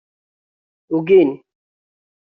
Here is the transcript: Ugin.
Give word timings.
Ugin. 0.95 1.31